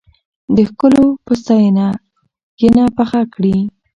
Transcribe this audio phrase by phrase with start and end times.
[0.55, 1.87] د ښکلو په ستاينه،
[2.61, 3.57] ينه پخه کړې